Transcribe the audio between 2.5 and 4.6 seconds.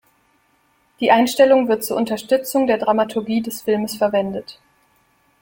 der Dramaturgie des Filmes verwendet.